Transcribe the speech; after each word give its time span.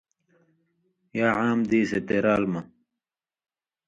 یا 1.17 1.29
عام 1.39 1.59
دیس 1.69 1.89
یی 1.95 1.99
تے 2.07 2.17
رال 2.25 2.43
مہ 2.51 2.61